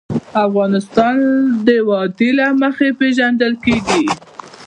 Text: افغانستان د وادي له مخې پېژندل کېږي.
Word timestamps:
افغانستان 0.47 1.15
د 1.67 1.69
وادي 1.89 2.29
له 2.39 2.47
مخې 2.61 2.89
پېژندل 2.99 3.53
کېږي. 3.65 4.05